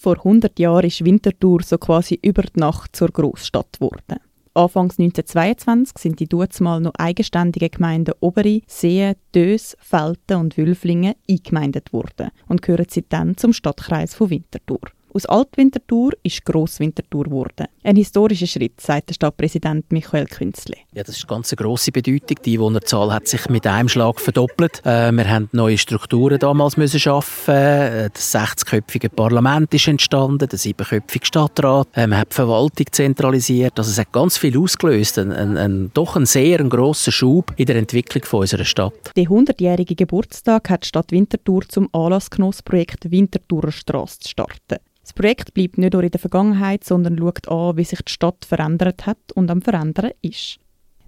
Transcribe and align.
Vor 0.00 0.18
100 0.18 0.60
Jahren 0.60 0.86
ist 0.86 1.04
Winterthur 1.04 1.60
so 1.64 1.76
quasi 1.76 2.20
über 2.22 2.42
die 2.42 2.60
Nacht 2.60 2.94
zur 2.94 3.08
Großstadt 3.08 3.80
geworden. 3.80 4.20
Anfangs 4.54 4.96
1922 5.00 5.98
sind 5.98 6.20
die 6.20 6.28
dutzmal 6.28 6.80
noch 6.80 6.94
eigenständigen 6.94 7.68
Gemeinden 7.68 8.14
Oberi, 8.20 8.62
Seen, 8.68 9.16
Dös, 9.34 9.76
Felten 9.80 10.36
und 10.36 10.56
Wülflingen 10.56 11.14
eingemeindet 11.28 11.92
worden 11.92 12.30
und 12.46 12.62
gehören 12.62 12.86
seitdem 12.88 13.36
zum 13.36 13.52
Stadtkreis 13.52 14.14
von 14.14 14.30
Winterthur. 14.30 14.78
Aus 15.14 15.24
Altwinterthur 15.26 16.12
ist 16.22 16.44
Grosswinterthur 16.44 17.24
geworden. 17.24 17.66
Ein 17.82 17.96
historischer 17.96 18.46
Schritt, 18.46 18.80
sagt 18.80 19.08
der 19.08 19.14
Stadtpräsident 19.14 19.90
Michael 19.90 20.26
Künzle. 20.26 20.76
Ja, 20.92 21.02
das 21.02 21.16
ist 21.16 21.24
eine 21.24 21.36
ganz 21.36 21.56
grosse 21.56 21.90
Bedeutung. 21.90 22.36
Die 22.44 22.54
Einwohnerzahl 22.54 23.12
hat 23.12 23.26
sich 23.26 23.48
mit 23.48 23.66
einem 23.66 23.88
Schlag 23.88 24.20
verdoppelt. 24.20 24.84
Äh, 24.84 25.10
wir 25.12 25.30
haben 25.30 25.48
neue 25.52 25.78
Strukturen 25.78 26.38
damals 26.38 26.76
müssen 26.76 27.00
schaffen. 27.00 27.54
Äh, 27.54 28.10
das 28.12 28.34
60-köpfige 28.34 29.08
Parlament 29.08 29.72
ist 29.72 29.88
entstanden, 29.88 30.46
der 30.46 30.58
siebenköpfige 30.58 31.24
Stadtrat. 31.24 31.88
Äh, 31.94 32.06
man 32.06 32.18
hat 32.18 32.32
die 32.32 32.34
Verwaltung 32.34 32.86
zentralisiert. 32.90 33.78
Also 33.78 33.90
es 33.90 33.98
hat 33.98 34.12
ganz 34.12 34.36
viel 34.36 34.58
ausgelöst. 34.58 35.18
Ein, 35.18 35.32
ein, 35.32 35.56
ein, 35.56 35.90
doch 35.94 36.16
ein 36.16 36.26
sehr 36.26 36.60
ein 36.60 36.68
grosser 36.68 37.12
Schub 37.12 37.54
in 37.56 37.64
der 37.64 37.76
Entwicklung 37.76 38.24
von 38.24 38.40
unserer 38.40 38.66
Stadt. 38.66 39.12
Der 39.16 39.24
100-jährige 39.24 39.94
Geburtstag 39.94 40.68
hat 40.68 40.84
die 40.84 40.88
Stadt 40.88 41.12
Winterthur 41.12 41.62
zum 41.66 41.88
Anlass 41.94 42.28
genossen, 42.28 42.58
das 42.58 42.62
Projekt 42.62 43.10
Winterthurer 43.10 43.72
Straße 43.72 44.18
zu 44.20 44.28
starten. 44.28 44.78
Das 45.08 45.14
Projekt 45.14 45.54
bleibt 45.54 45.78
nicht 45.78 45.94
nur 45.94 46.02
in 46.02 46.10
der 46.10 46.20
Vergangenheit, 46.20 46.84
sondern 46.84 47.16
schaut 47.16 47.48
an, 47.48 47.78
wie 47.78 47.84
sich 47.84 48.02
die 48.02 48.12
Stadt 48.12 48.44
verändert 48.44 49.06
hat 49.06 49.32
und 49.34 49.50
am 49.50 49.62
Verändern 49.62 50.10
ist. 50.20 50.58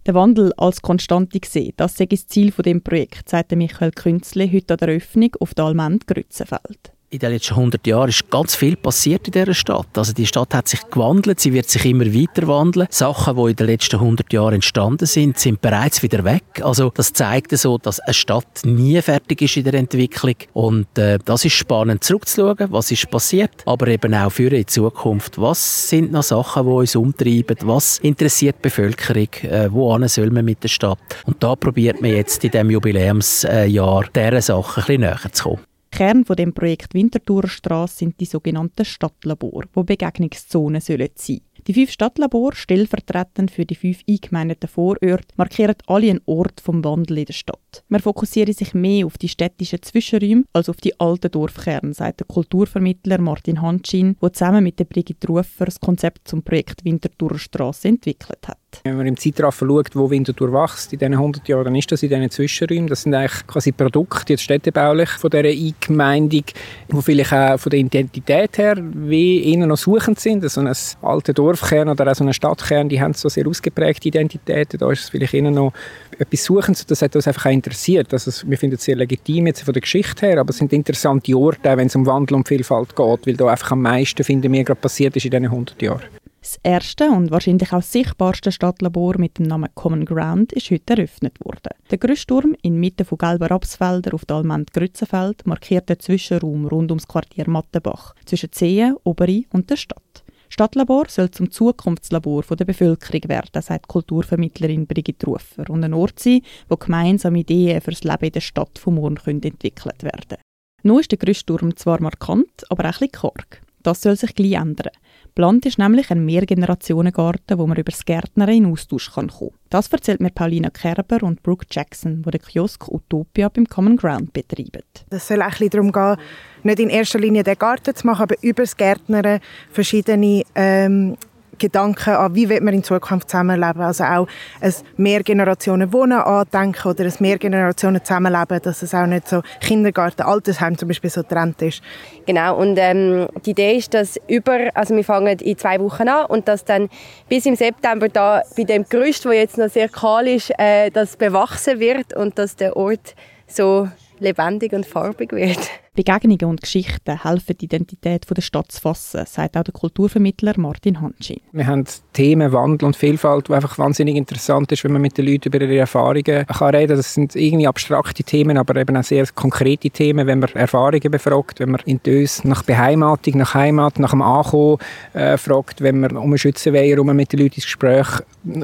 Der 0.07 0.15
Wandel 0.15 0.55
als 0.57 0.81
Konstante 0.81 1.39
gesehen, 1.39 1.75
das 1.77 2.01
ist 2.01 2.11
das 2.11 2.27
Ziel 2.27 2.51
von 2.51 2.63
dem 2.63 2.83
Projekt, 2.83 3.29
sagte 3.29 3.57
Michael 3.57 3.91
Künzle 3.91 4.51
heute 4.51 4.73
an 4.73 4.79
der 4.79 4.89
Eröffnung 4.89 5.37
auf 5.39 5.53
der 5.53 5.67
Almend 5.67 6.07
Grützenfeld 6.07 6.95
in 7.11 7.19
den 7.19 7.33
letzten 7.33 7.55
100 7.55 7.87
Jahren 7.87 8.09
ist 8.09 8.31
ganz 8.31 8.55
viel 8.55 8.77
passiert 8.77 9.27
in 9.27 9.33
dieser 9.33 9.53
Stadt. 9.53 9.89
Also 9.97 10.13
die 10.13 10.27
Stadt 10.27 10.55
hat 10.55 10.69
sich 10.69 10.81
gewandelt, 10.89 11.41
sie 11.41 11.53
wird 11.53 11.69
sich 11.69 11.85
immer 11.85 12.07
weiter 12.07 12.47
wandeln. 12.47 12.87
Sachen, 12.91 13.37
die 13.37 13.51
in 13.51 13.57
den 13.57 13.67
letzten 13.67 13.97
100 13.97 14.33
Jahren 14.33 14.55
entstanden 14.55 15.07
sind, 15.07 15.37
sind 15.37 15.61
bereits 15.61 16.05
wieder 16.05 16.25
weg. 16.25 16.45
Also 16.63 16.93
das 16.95 17.13
zeigt 17.13 17.57
so, 17.59 17.79
dass 17.79 17.99
eine 17.99 18.15
Stadt 18.15 18.61
nie 18.65 19.01
fertig 19.03 19.43
ist 19.43 19.57
in 19.57 19.65
der 19.65 19.75
Entwicklung. 19.75 20.37
Und 20.53 20.97
äh, 20.99 21.19
das 21.25 21.45
ist 21.45 21.55
spannend 21.55 22.05
zurückzuschauen, 22.05 22.69
was 22.71 22.93
ist 22.93 23.11
passiert, 23.11 23.51
aber 23.67 23.89
eben 23.89 24.15
auch 24.15 24.31
für 24.31 24.51
die 24.51 24.67
Zukunft. 24.67 25.41
Was 25.41 25.89
sind 25.89 26.13
noch 26.13 26.23
Sachen, 26.23 26.65
die 26.65 26.71
uns 26.71 26.95
umtreiben? 26.95 27.57
Was 27.63 27.99
interessiert 27.99 28.57
die 28.59 28.63
Bevölkerung? 28.63 29.29
Äh, 29.43 29.73
wohin 29.73 30.07
soll 30.07 30.31
man 30.31 30.45
mit 30.45 30.63
der 30.63 30.69
Stadt? 30.69 30.99
Und 31.27 31.43
da 31.43 31.57
probiert 31.57 32.01
man 32.01 32.13
jetzt 32.13 32.45
in 32.45 32.53
diesem 32.53 32.71
Jubiläumsjahr 32.71 34.05
dieser 34.15 34.43
Sachen 34.43 34.83
ein 34.83 34.87
bisschen 34.87 35.01
näher 35.01 35.33
zu 35.33 35.43
kommen. 35.43 35.70
Kern 35.91 36.25
von 36.25 36.37
dem 36.37 36.55
Projekt 36.55 36.95
Winterthurer 36.95 37.49
Straße 37.49 37.97
sind 37.99 38.21
die 38.21 38.25
sogenannten 38.25 38.85
Stadtlabore, 38.85 39.67
wo 39.75 39.83
Begegnungszonen 39.83 40.81
sollen 40.81 41.11
sein. 41.15 41.41
Die 41.67 41.75
fünf 41.75 41.91
Stadtlabore, 41.91 42.55
stellvertretend 42.55 43.51
für 43.51 43.67
die 43.67 43.75
fünf 43.75 44.01
eingemeindeten 44.09 44.69
Vororte, 44.69 45.35
markieren 45.37 45.75
alle 45.87 46.11
einen 46.11 46.21
Ort 46.25 46.61
vom 46.61 46.83
Wandel 46.85 47.19
in 47.19 47.25
der 47.27 47.35
Stadt. 47.35 47.85
Man 47.89 48.01
fokussiert 48.01 48.57
sich 48.57 48.73
mehr 48.73 49.05
auf 49.05 49.19
die 49.19 49.29
städtischen 49.29 49.83
Zwischenräume 49.83 50.45
als 50.53 50.69
auf 50.69 50.77
die 50.79 50.99
alten 50.99 51.31
Dorfkerne, 51.31 51.93
sagt 51.93 52.21
der 52.21 52.27
Kulturvermittler 52.27 53.21
Martin 53.21 53.61
Hanschin, 53.61 54.17
der 54.23 54.33
zusammen 54.33 54.65
mit 54.65 54.79
der 54.79 54.85
Brigitte 54.85 55.27
Rufer 55.27 55.67
das 55.67 55.81
Konzept 55.81 56.27
zum 56.27 56.43
Projekt 56.43 56.85
Winterthurer 56.85 57.39
Straße 57.39 57.89
entwickelt 57.89 58.49
hat. 58.49 58.59
Wenn 58.85 58.97
man 58.97 59.07
im 59.07 59.17
Zeitraffer 59.17 59.67
schaut, 59.67 59.95
wo 59.95 60.11
Winterthur 60.11 60.53
wächst, 60.53 60.93
in 60.93 60.99
diesen 60.99 61.13
100 61.13 61.47
Jahren, 61.49 61.75
ist 61.75 61.93
das 61.93 62.03
in 62.03 62.09
diesen 62.09 62.31
Zwischenräumen. 62.31 62.87
Das 62.87 63.03
sind 63.03 63.15
eigentlich 63.15 63.47
quasi 63.47 63.73
Produkte, 63.73 64.33
jetzt 64.33 64.43
städtebaulich, 64.43 65.11
von 65.11 65.31
dieser 65.31 65.49
Eingemeindung, 65.49 66.45
die 66.89 67.03
vielleicht 67.03 67.33
auch 67.33 67.59
von 67.59 67.71
der 67.71 67.81
Identität 67.81 68.57
her 68.59 68.77
wie 68.79 69.53
innen 69.53 69.69
noch 69.69 69.77
suchend 69.77 70.19
sind. 70.19 70.49
So 70.51 70.61
ein 70.61 70.73
alter 71.03 71.33
Dorfkern 71.35 71.89
oder 71.89 72.11
auch 72.11 72.15
so 72.15 72.25
ein 72.25 72.33
Stadtkern, 72.33 72.89
die 72.89 73.01
haben 73.01 73.13
so 73.13 73.29
sehr 73.29 73.47
ausgeprägte 73.47 74.09
Identitäten. 74.09 74.79
Da 74.79 74.91
ist 74.91 75.05
es 75.05 75.09
vielleicht 75.11 75.35
innen 75.35 75.55
noch 75.55 75.73
etwas 76.19 76.45
Suchendes. 76.45 76.87
Das 76.87 77.03
hat 77.03 77.15
uns 77.15 77.29
einfach 77.29 77.47
auch 77.47 77.51
interessiert. 77.51 78.13
Also, 78.13 78.49
wir 78.49 78.57
finden 78.57 78.77
es 78.77 78.85
sehr 78.85 78.97
legitim 78.97 79.47
jetzt 79.47 79.63
von 79.63 79.75
der 79.75 79.83
Geschichte 79.83 80.27
her, 80.27 80.39
aber 80.39 80.51
es 80.51 80.59
sind 80.59 80.73
interessante 80.73 81.37
Orte, 81.37 81.77
wenn 81.77 81.89
es 81.89 81.97
um 81.97 82.07
Wandel 82.07 82.37
und 82.37 82.49
Vielfalt 82.49 82.97
geht, 82.97 83.27
weil 83.27 83.37
da 83.37 83.49
einfach 83.49 83.73
am 83.73 83.83
meisten, 83.83 84.25
finden 84.25 84.53
wir, 84.53 84.65
gerade 84.65 84.81
passiert 84.81 85.17
ist 85.17 85.25
in 85.25 85.31
diesen 85.33 85.45
100 85.45 85.83
Jahren. 85.83 86.20
Das 86.41 86.59
erste 86.63 87.11
und 87.11 87.31
wahrscheinlich 87.31 87.71
auch 87.75 87.83
sichtbarste 87.83 88.51
Stadtlabor 88.51 89.19
mit 89.19 89.39
dem 89.39 89.47
Namen 89.47 89.69
Common 89.75 90.07
Ground 90.07 90.55
ist 90.55 90.71
heute 90.71 90.95
eröffnet 90.95 91.39
worden. 91.45 91.75
Der 91.91 91.99
Grüssturm 91.99 92.57
inmitten 92.63 93.05
von 93.05 93.19
gelben 93.19 93.47
Rapsfeldern 93.47 94.15
auf 94.15 94.25
der 94.25 94.37
Almend 94.37 94.73
Grützenfeld 94.73 95.47
markiert 95.47 95.91
den 95.91 96.01
Zwischenraum 96.01 96.67
rund 96.67 96.91
ums 96.91 97.07
Quartier 97.07 97.49
Mattenbach 97.49 98.15
zwischen 98.25 98.53
Zehen, 98.53 98.97
Oberi 99.05 99.47
und 99.53 99.69
der 99.69 99.77
Stadt. 99.77 100.25
Stadtlabor 100.49 101.05
soll 101.09 101.31
zum 101.31 101.51
Zukunftslabor 101.51 102.43
der 102.43 102.65
Bevölkerung 102.65 103.29
werden, 103.29 103.63
sagt 103.63 103.87
Kulturvermittlerin 103.87 104.87
Brigitte 104.87 105.27
Rufer, 105.27 105.69
und 105.69 105.85
ein 105.85 105.93
Ort 105.93 106.19
sein, 106.21 106.41
wo 106.71 106.77
gemeinsame 106.77 107.41
Ideen 107.41 107.83
für 107.83 107.91
das 107.91 108.03
Leben 108.03 108.25
in 108.25 108.33
der 108.33 108.41
Stadt 108.41 108.79
von 108.79 108.95
morgen 108.95 109.43
entwickelt 109.43 110.03
werden. 110.03 110.39
Nun 110.83 111.01
ist 111.01 111.11
der 111.13 111.19
Grüssturm 111.19 111.77
zwar 111.77 112.01
markant, 112.01 112.65
aber 112.71 112.85
auch 112.85 112.87
ein 112.87 112.93
bisschen 112.93 113.13
karg. 113.13 113.63
Das 113.83 114.03
soll 114.03 114.17
sich 114.17 114.35
gleich 114.35 114.55
ändern. 114.55 114.93
Plant 115.35 115.67
ist 115.67 115.79
nämlich 115.79 116.11
ein 116.11 116.25
Mehrgenerationengarten, 116.25 117.59
wo 117.59 117.67
man 117.67 117.77
über 117.77 117.91
das 117.91 118.05
Gärtnern 118.05 118.49
in 118.49 118.67
Austausch 118.67 119.13
kann 119.13 119.29
kommen 119.29 119.53
Das 119.71 119.89
erzählt 119.89 120.21
mir 120.21 120.31
Paulina 120.31 120.71
Kerber 120.71 121.23
und 121.23 121.43
Brooke 121.43 121.67
Jackson, 121.71 122.23
die 122.23 122.31
den 122.31 122.41
Kiosk 122.41 122.89
Utopia 122.89 123.49
beim 123.49 123.67
Common 123.67 123.97
Ground 123.97 124.33
betreiben. 124.33 124.83
Es 125.11 125.29
soll 125.29 125.43
auch 125.43 125.57
darum 125.71 125.93
gehen, 125.93 126.17
nicht 126.63 126.81
in 126.81 126.91
erster 126.91 127.19
Linie 127.19 127.43
den 127.43 127.59
Garten 127.59 127.95
zu 127.95 128.07
machen, 128.07 128.23
aber 128.23 128.37
über 128.43 128.63
das 128.63 128.77
Gärtnern 128.77 129.41
verschiedene 129.71 130.43
ähm, 130.55 131.17
Gedanken 131.61 132.15
an, 132.15 132.35
wie 132.35 132.49
wird 132.49 132.63
man 132.63 132.75
in 132.75 132.83
Zukunft 132.83 133.31
zusammenleben. 133.31 133.83
Also 133.83 134.05
auch 134.05 134.27
ein 134.61 134.75
Mehrgenerationen 134.97 135.93
Wohnen 135.93 136.19
andenken 136.19 136.89
oder 136.89 137.05
ein 137.05 137.15
Mehrgenerationen 137.21 138.05
Zusammenleben, 138.05 138.61
dass 138.63 138.83
es 138.83 138.95
auch 138.95 139.07
nicht 139.07 139.29
so 139.29 139.43
Kindergarten, 139.61 140.23
Altersheim 140.23 140.77
zum 140.77 140.89
Beispiel 140.89 141.11
so 141.11 141.23
trennt 141.23 141.63
ist. 141.63 141.83
Genau, 142.27 142.57
und 142.57 142.77
ähm, 142.79 143.29
die 143.45 143.51
Idee 143.51 143.77
ist, 143.77 143.95
dass 143.95 144.19
über, 144.27 144.71
also 144.75 144.97
wir 144.97 145.05
fangen 145.05 145.39
in 145.39 145.59
zwei 145.59 145.79
Wochen 145.81 146.09
an 146.09 146.27
und 146.27 146.49
dass 146.49 146.65
dann 146.65 146.89
bis 147.29 147.47
im 147.47 147.55
September 147.55 148.09
da 148.09 148.43
bei 148.57 148.65
dem 148.65 148.85
Gerüst, 148.89 149.25
wo 149.27 149.31
jetzt 149.31 149.59
noch 149.59 149.69
sehr 149.69 149.89
kahl 149.89 150.27
ist, 150.27 150.51
äh, 150.59 150.91
das 150.91 151.17
bewachsen 151.17 151.79
wird 151.79 152.17
und 152.17 152.39
dass 152.39 152.57
der 152.57 152.77
Ort 152.77 153.15
so 153.47 153.89
lebendig 154.19 154.73
und 154.73 154.87
farbig 154.87 155.33
wird. 155.33 155.59
Begegnungen 155.97 156.45
und 156.45 156.63
Geschichten 156.63 157.21
helfen, 157.21 157.57
die 157.61 157.65
Identität 157.65 158.25
der 158.31 158.43
Stadt 158.43 158.71
zu 158.71 158.81
fassen, 158.81 159.25
sagt 159.27 159.57
auch 159.57 159.65
der 159.65 159.75
Kulturvermittler 159.75 160.55
Martin 160.57 161.01
Hanschin. 161.01 161.41
Wir 161.51 161.67
haben 161.67 161.85
Themen 162.13 162.53
Wandel 162.53 162.87
und 162.87 162.97
Vielfalt, 162.97 163.49
die 163.49 163.55
einfach 163.55 163.77
wahnsinnig 163.77 164.15
interessant 164.15 164.71
ist, 164.71 164.85
wenn 164.85 164.93
man 164.93 165.03
mit 165.03 165.19
den 165.19 165.27
Leuten 165.27 165.49
über 165.49 165.61
ihre 165.61 165.79
Erfahrungen 165.79 166.47
kann 166.47 166.75
reden 166.75 166.97
Das 166.97 167.15
sind 167.15 167.35
irgendwie 167.35 167.67
abstrakte 167.67 168.23
Themen, 168.23 168.57
aber 168.57 168.77
eben 168.77 168.97
auch 168.97 169.03
sehr 169.03 169.27
konkrete 169.35 169.91
Themen, 169.91 170.29
wenn 170.29 170.39
man 170.39 170.51
Erfahrungen 170.51 171.11
befragt, 171.11 171.59
wenn 171.59 171.73
man 171.73 171.81
in 171.87 172.01
Dös 172.05 172.45
nach 172.45 172.63
Beheimatung, 172.63 173.39
nach 173.39 173.55
Heimat, 173.55 173.99
nach 173.99 174.13
dem 174.13 174.23
Ankommen 174.23 174.79
äh, 175.13 175.37
fragt, 175.37 175.81
wenn 175.81 175.99
man 175.99 176.17
um 176.17 176.31
eine 176.31 176.39
Schützenweiher 176.39 176.91
herum 176.91 177.17
mit 177.17 177.33
den 177.33 177.41
Leuten 177.41 177.57
ins 177.57 177.65
Gespräch 177.65 178.07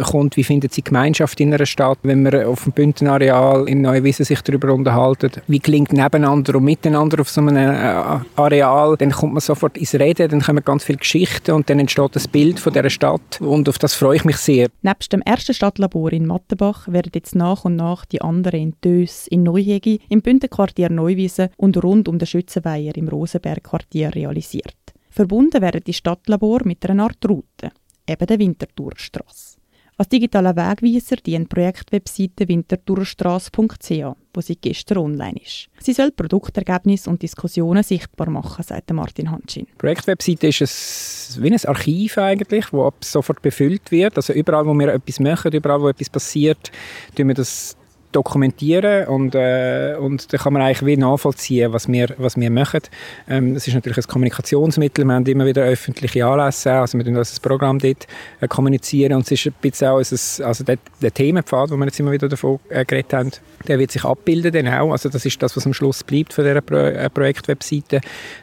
kommt, 0.04 0.36
wie 0.36 0.44
findet 0.44 0.72
sie 0.72 0.82
Gemeinschaft 0.82 1.40
in 1.40 1.52
einer 1.52 1.66
Stadt, 1.66 1.98
wenn 2.04 2.22
man 2.22 2.44
auf 2.44 2.62
dem 2.62 2.72
Bündenareal 2.72 3.68
in 3.68 3.82
Neuwiesen 3.82 4.24
sich 4.24 4.42
darüber 4.42 4.72
unterhalten, 4.72 5.32
wie 5.48 5.60
klingt 5.60 5.92
nebeneinander 5.92 6.54
und 6.54 6.64
miteinander 6.64 7.15
auf 7.20 7.30
so 7.30 7.40
einem 7.40 7.56
äh, 7.56 8.20
Areal, 8.36 8.96
dann 8.96 9.10
kommt 9.10 9.32
man 9.34 9.40
sofort 9.40 9.76
ins 9.76 9.94
Reden, 9.94 10.28
dann 10.28 10.40
kommen 10.40 10.64
ganz 10.64 10.84
viele 10.84 10.98
Geschichten 10.98 11.52
und 11.52 11.68
dann 11.70 11.78
entsteht 11.78 12.14
das 12.14 12.28
Bild 12.28 12.60
von 12.60 12.72
dieser 12.72 12.90
Stadt 12.90 13.40
und 13.40 13.68
auf 13.68 13.78
das 13.78 13.94
freue 13.94 14.16
ich 14.16 14.24
mich 14.24 14.36
sehr. 14.36 14.68
Nebst 14.82 15.12
dem 15.12 15.22
ersten 15.22 15.54
Stadtlabor 15.54 16.12
in 16.12 16.26
Mattenbach 16.26 16.88
werden 16.88 17.12
jetzt 17.14 17.34
nach 17.34 17.64
und 17.64 17.76
nach 17.76 18.04
die 18.04 18.22
anderen 18.22 18.60
in 18.60 18.74
Dös, 18.84 19.26
in 19.26 19.42
Neuhegi, 19.42 20.00
im 20.08 20.22
Bündenquartier 20.22 20.90
Neuwiesen 20.90 21.48
und 21.56 21.82
rund 21.82 22.08
um 22.08 22.18
den 22.18 22.26
Schützenweiher 22.26 22.96
im 22.96 23.08
Rosenbergquartier 23.08 24.14
realisiert. 24.14 24.74
Verbunden 25.10 25.62
werden 25.62 25.82
die 25.86 25.94
Stadtlabor 25.94 26.60
mit 26.64 26.88
einer 26.88 27.04
Art 27.04 27.26
Route, 27.26 27.70
eben 28.06 28.26
der 28.26 28.38
Winterthurstrasse. 28.38 29.55
Als 29.98 30.10
digitaler 30.10 30.54
Wegweiser 30.54 31.16
dient 31.16 31.50
die 31.50 31.54
Projektwebseite 31.54 32.46
winterthurstrasse.ch, 32.46 34.16
wo 34.34 34.40
sie 34.42 34.56
gestern 34.56 34.98
online 34.98 35.40
ist. 35.42 35.68
Sie 35.80 35.94
soll 35.94 36.10
Produktergebnisse 36.10 37.08
und 37.08 37.22
Diskussionen 37.22 37.82
sichtbar 37.82 38.28
machen, 38.28 38.62
sagt 38.62 38.92
Martin 38.92 39.30
Hanschin. 39.30 39.66
Die 39.66 39.78
Projektwebseite 39.78 40.48
ist 40.48 41.38
ein, 41.38 41.42
wie 41.44 41.50
ein 41.50 41.64
Archiv 41.64 42.18
eigentlich, 42.18 42.66
das 42.66 43.10
sofort 43.10 43.40
befüllt 43.40 43.90
wird. 43.90 44.16
Also 44.16 44.34
überall, 44.34 44.66
wo 44.66 44.74
wir 44.74 44.88
etwas 44.88 45.18
machen, 45.18 45.52
überall, 45.52 45.80
wo 45.80 45.88
etwas 45.88 46.10
passiert, 46.10 46.70
tun 47.14 47.28
wir 47.28 47.34
das 47.34 47.74
dokumentieren 48.16 49.06
und, 49.08 49.34
äh, 49.34 49.94
und 49.98 50.32
da 50.32 50.38
kann 50.38 50.54
man 50.54 50.62
eigentlich 50.62 50.86
wie 50.86 50.96
nachvollziehen, 50.96 51.72
was 51.72 51.86
wir, 51.86 52.14
was 52.16 52.36
wir 52.36 52.50
machen. 52.50 52.80
Ähm, 53.28 53.52
das 53.52 53.68
ist 53.68 53.74
natürlich 53.74 53.98
ein 53.98 54.08
Kommunikationsmittel, 54.08 55.04
wir 55.04 55.12
haben 55.12 55.26
immer 55.26 55.44
wieder 55.44 55.62
öffentliche 55.62 56.24
Anlässe, 56.24 56.72
also 56.72 56.96
wir 56.96 57.04
tun 57.04 57.14
das 57.14 57.38
Programm 57.38 57.78
dort 57.78 58.06
äh, 58.40 58.48
kommunizieren. 58.48 59.12
Und 59.12 59.26
es 59.26 59.32
ist 59.32 59.46
ein 59.46 59.54
bisschen 59.60 59.88
auch, 59.88 59.98
ein, 59.98 60.44
also 60.44 60.64
der, 60.64 60.78
der 61.02 61.12
Themenpfad, 61.12 61.70
wo 61.70 61.76
wir 61.76 61.84
jetzt 61.84 62.00
immer 62.00 62.12
wieder 62.12 62.28
davon 62.28 62.58
äh, 62.70 62.86
geredet 62.86 63.12
haben, 63.12 63.30
der 63.68 63.78
wird 63.78 63.90
sich 63.90 64.04
abbilden 64.04 64.52
dann 64.52 64.68
auch, 64.68 64.92
also 64.92 65.10
das 65.10 65.26
ist 65.26 65.42
das, 65.42 65.54
was 65.56 65.66
am 65.66 65.74
Schluss 65.74 66.02
bleibt 66.02 66.32
von 66.32 66.44
dieser 66.44 66.62
Pro 66.62 66.76
äh, 66.76 67.10
Projektwebseite, 67.10 68.00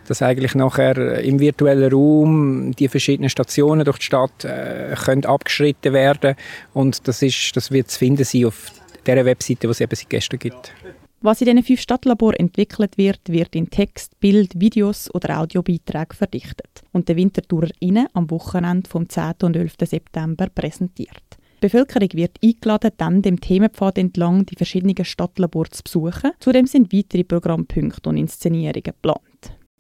dass 0.07 0.21
eigentlich 0.21 0.53
nachher 0.53 1.19
im 1.19 1.39
virtuellen 1.39 1.91
Raum 1.91 2.73
die 2.77 2.87
verschiedenen 2.87 3.29
Stationen 3.29 3.85
durch 3.85 3.97
die 3.97 4.05
Stadt 4.05 4.45
äh, 4.45 4.95
können 5.03 5.25
abgeschritten 5.25 5.93
werden. 5.93 6.35
Und 6.73 7.07
das, 7.07 7.23
ist, 7.23 7.55
das 7.55 7.71
wird 7.71 7.89
zu 7.89 7.97
finden 7.97 8.23
sein 8.23 8.45
auf 8.45 8.71
der 9.05 9.25
Webseite, 9.25 9.67
die 9.67 9.71
es 9.71 9.81
eben 9.81 9.95
seit 9.95 10.09
gestern 10.09 10.39
gibt. 10.39 10.73
Was 11.21 11.39
in 11.39 11.45
diesen 11.45 11.63
fünf 11.63 11.79
Stadtlaboren 11.79 12.35
entwickelt 12.35 12.97
wird, 12.97 13.21
wird 13.29 13.55
in 13.55 13.69
Text, 13.69 14.19
Bild, 14.19 14.59
Videos 14.59 15.09
oder 15.15 15.39
Audiobeiträgen 15.39 16.17
verdichtet 16.17 16.83
und 16.91 17.07
den 17.07 17.15
WintertourerInnen 17.15 18.07
am 18.13 18.29
Wochenende 18.29 18.89
vom 18.89 19.07
10. 19.07 19.35
und 19.43 19.55
11. 19.55 19.75
September 19.85 20.47
präsentiert. 20.53 21.23
Die 21.63 21.67
Bevölkerung 21.69 22.09
wird 22.11 22.39
eingeladen, 22.43 22.91
dann 22.97 23.21
dem 23.21 23.39
Themenpfad 23.39 23.97
entlang 23.99 24.45
die 24.45 24.57
verschiedenen 24.57 25.05
Stadtlabore 25.05 25.69
zu 25.69 25.81
besuchen. 25.81 26.31
Zudem 26.41 26.67
sind 26.67 26.91
weitere 26.91 27.23
Programmpunkte 27.23 28.09
und 28.09 28.17
Inszenierungen 28.17 28.83
geplant. 28.83 29.21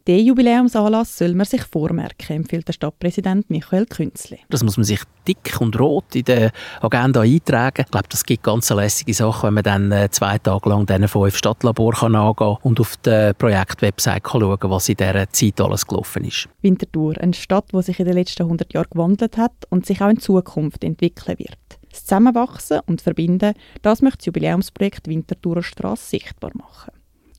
Der 0.05 0.19
Jubiläumsanlass 0.19 1.17
soll 1.17 1.33
man 1.33 1.45
sich 1.45 1.63
vormerken, 1.63 2.35
empfiehlt 2.35 2.67
der 2.67 2.73
Stadtpräsident 2.73 3.49
Michael 3.49 3.85
Künzli. 3.85 4.37
Das 4.49 4.61
muss 4.61 4.75
man 4.75 4.83
sich 4.83 4.99
dick 5.25 5.61
und 5.61 5.79
rot 5.79 6.13
in 6.13 6.25
der 6.25 6.51
Agenda 6.81 7.21
eintragen. 7.21 7.85
Ich 7.85 7.91
glaube, 7.91 8.09
das 8.09 8.25
gibt 8.25 8.43
ganz 8.43 8.69
lässige 8.69 9.13
Sachen, 9.13 9.47
wenn 9.47 9.53
man 9.53 9.63
dann 9.63 9.91
äh, 9.93 10.09
zwei 10.11 10.39
Tage 10.39 10.67
lang 10.67 10.85
diesen 10.85 11.07
fünf 11.07 11.37
Stadtlabor 11.37 11.93
kann 11.93 12.15
angehen 12.15 12.57
und 12.63 12.81
auf 12.81 12.97
der 12.97 13.33
Projektwebsite 13.33 14.29
schauen 14.29 14.59
kann, 14.59 14.71
was 14.71 14.89
in 14.89 14.97
dieser 14.97 15.29
Zeit 15.29 15.61
alles 15.61 15.87
gelaufen 15.87 16.25
ist. 16.25 16.49
Winterthur, 16.61 17.17
eine 17.21 17.33
Stadt, 17.33 17.71
die 17.71 17.81
sich 17.81 17.97
in 17.97 18.05
den 18.05 18.15
letzten 18.15 18.43
100 18.43 18.73
Jahren 18.73 18.89
gewandelt 18.91 19.37
hat 19.37 19.53
und 19.69 19.85
sich 19.85 20.01
auch 20.01 20.09
in 20.09 20.19
Zukunft 20.19 20.83
entwickeln 20.83 21.39
wird. 21.39 21.79
Das 21.89 22.03
Zusammenwachsen 22.03 22.81
und 22.87 23.01
Verbinden, 23.01 23.53
das 23.81 24.01
möchte 24.01 24.17
das 24.17 24.25
Jubiläumsprojekt 24.25 25.07
Winterthurer 25.07 25.63
Straße 25.63 26.09
sichtbar 26.09 26.51
machen. 26.55 26.91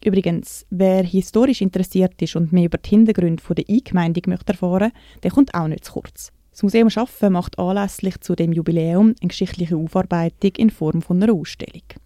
Übrigens, 0.05 0.67
wer 0.69 1.03
historisch 1.03 1.63
interessiert 1.63 2.21
ist 2.21 2.37
und 2.37 2.53
mehr 2.53 2.67
über 2.67 2.77
die 2.77 2.91
Hintergründe 2.91 3.43
der 3.55 3.65
Eingemeindung 3.67 4.25
möchte 4.27 4.53
erfahren 4.53 4.93
der 5.23 5.31
kommt 5.31 5.55
auch 5.55 5.67
nicht 5.67 5.87
zu 5.87 5.95
kurz. 5.95 6.31
Das 6.51 6.63
Museum 6.63 6.91
Schaffen 6.91 7.33
macht 7.33 7.59
anlässlich 7.59 8.21
zu 8.21 8.35
dem 8.35 8.53
Jubiläum 8.53 9.15
eine 9.21 9.29
geschichtliche 9.29 9.77
Aufarbeitung 9.77 10.53
in 10.59 10.69
Form 10.69 11.01
von 11.01 11.23
einer 11.23 11.33
Ausstellung. 11.33 11.83